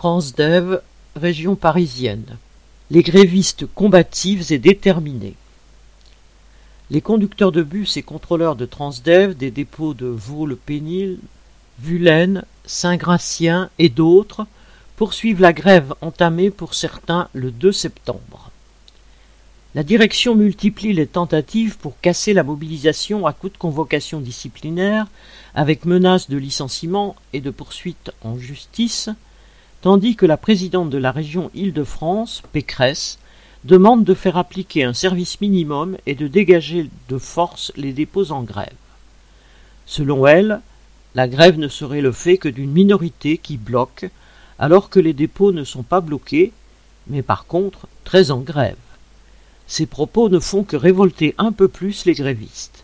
[0.00, 0.80] Transdev,
[1.14, 2.38] région parisienne.
[2.90, 5.34] Les grévistes combatifs et déterminés.
[6.90, 11.18] Les conducteurs de bus et contrôleurs de Transdev des dépôts de Vaux-le-Pénil,
[11.80, 14.46] Vulaine, Saint-Gratien et d'autres
[14.96, 18.50] poursuivent la grève entamée pour certains le 2 septembre.
[19.74, 25.08] La direction multiplie les tentatives pour casser la mobilisation à coup de convocation disciplinaire,
[25.54, 29.10] avec menace de licenciement et de poursuite en justice,
[29.82, 33.18] tandis que la présidente de la région Île-de-France, Pécresse,
[33.64, 38.42] demande de faire appliquer un service minimum et de dégager de force les dépôts en
[38.42, 38.72] grève.
[39.86, 40.60] Selon elle,
[41.14, 44.08] la grève ne serait le fait que d'une minorité qui bloque,
[44.58, 46.52] alors que les dépôts ne sont pas bloqués,
[47.06, 48.76] mais par contre très en grève.
[49.66, 52.79] Ces propos ne font que révolter un peu plus les grévistes.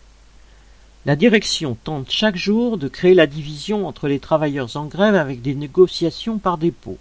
[1.07, 5.41] La direction tente chaque jour de créer la division entre les travailleurs en grève avec
[5.41, 6.97] des négociations par dépôt.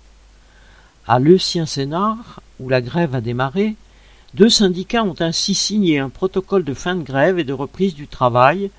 [1.09, 3.75] À Le Sien-Sénard, où la grève a démarré,
[4.35, 8.07] deux syndicats ont ainsi signé un protocole de fin de grève et de reprise du
[8.07, 8.71] travail,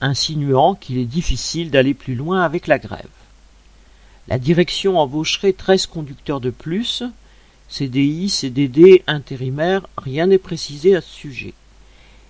[0.00, 3.04] insinuant qu'il est difficile d'aller plus loin avec la grève.
[4.28, 7.02] La direction embaucherait treize conducteurs de plus,
[7.68, 11.52] CDI, CDD, intérimaires, rien n'est précisé à ce sujet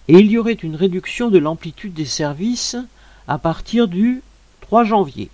[0.08, 2.76] et il y aurait une réduction de l'amplitude des services
[3.26, 4.22] à partir du
[4.60, 5.30] 3 janvier.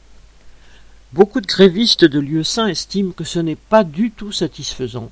[1.12, 5.10] Beaucoup de grévistes de lieu saint estiment que ce n'est pas du tout satisfaisant,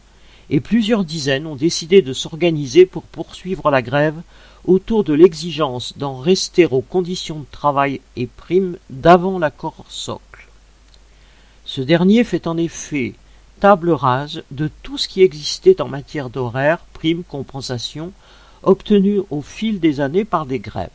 [0.48, 4.22] et plusieurs dizaines ont décidé de s'organiser pour poursuivre la grève
[4.64, 10.48] autour de l'exigence d'en rester aux conditions de travail et primes d'avant l'accord socle.
[11.64, 13.14] Ce dernier fait en effet
[13.60, 18.12] table rase de tout ce qui existait en matière d'horaire, primes, compensation,
[18.62, 20.90] obtenu au fil des années par des grèves.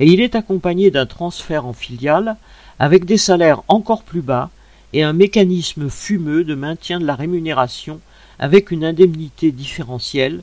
[0.00, 2.36] Et il est accompagné d'un transfert en filiale
[2.78, 4.50] avec des salaires encore plus bas
[4.92, 8.00] et un mécanisme fumeux de maintien de la rémunération
[8.38, 10.42] avec une indemnité différentielle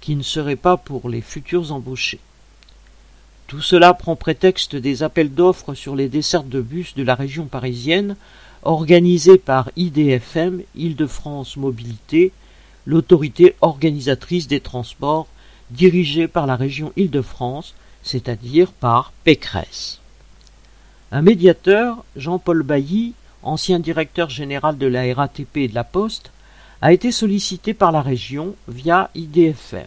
[0.00, 2.20] qui ne serait pas pour les futurs embauchés.
[3.46, 7.46] Tout cela prend prétexte des appels d'offres sur les dessertes de bus de la région
[7.46, 8.16] parisienne
[8.62, 12.32] organisés par IDFM, Île-de-France Mobilité,
[12.86, 15.28] l'autorité organisatrice des transports
[15.70, 20.00] dirigé par la région Île-de-France, c'est-à-dire par Pécresse.
[21.12, 26.30] Un médiateur, Jean-Paul Bailly, ancien directeur général de la RATP et de la Poste,
[26.80, 29.86] a été sollicité par la région via IDFM.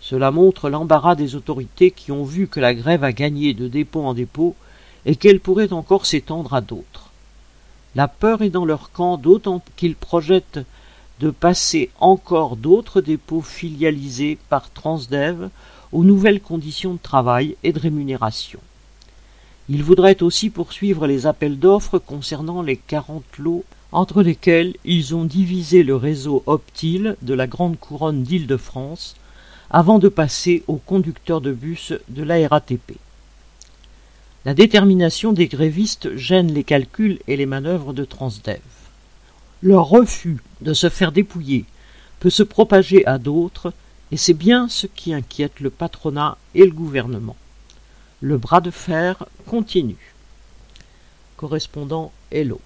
[0.00, 4.04] Cela montre l'embarras des autorités qui ont vu que la grève a gagné de dépôt
[4.04, 4.54] en dépôt
[5.04, 7.10] et qu'elle pourrait encore s'étendre à d'autres.
[7.94, 10.60] La peur est dans leur camp d'autant qu'ils projettent
[11.20, 15.48] de passer encore d'autres dépôts filialisés par Transdev
[15.92, 18.60] aux nouvelles conditions de travail et de rémunération.
[19.68, 25.24] Ils voudraient aussi poursuivre les appels d'offres concernant les quarante lots entre lesquels ils ont
[25.24, 29.16] divisé le réseau Optile de la Grande Couronne d'Île-de-France
[29.70, 32.96] avant de passer aux conducteurs de bus de la RATP.
[34.44, 38.60] La détermination des grévistes gêne les calculs et les manœuvres de Transdev.
[39.66, 41.64] Leur refus de se faire dépouiller
[42.20, 43.72] peut se propager à d'autres,
[44.12, 47.34] et c'est bien ce qui inquiète le patronat et le gouvernement.
[48.20, 50.14] Le bras de fer continue.
[51.36, 52.60] Correspondant Hello.